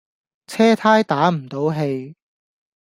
[0.47, 2.15] 車呔打唔到氣